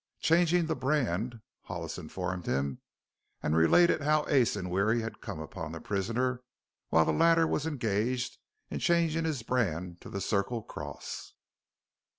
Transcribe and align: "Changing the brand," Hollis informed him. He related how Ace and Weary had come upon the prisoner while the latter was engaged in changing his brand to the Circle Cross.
"Changing 0.19 0.65
the 0.65 0.75
brand," 0.75 1.41
Hollis 1.65 1.99
informed 1.99 2.47
him. 2.47 2.81
He 3.43 3.47
related 3.49 4.01
how 4.01 4.25
Ace 4.27 4.55
and 4.55 4.71
Weary 4.71 5.01
had 5.01 5.21
come 5.21 5.39
upon 5.39 5.71
the 5.73 5.79
prisoner 5.79 6.41
while 6.89 7.05
the 7.05 7.13
latter 7.13 7.45
was 7.45 7.67
engaged 7.67 8.39
in 8.71 8.79
changing 8.79 9.25
his 9.25 9.43
brand 9.43 10.01
to 10.01 10.09
the 10.09 10.19
Circle 10.19 10.63
Cross. 10.63 11.33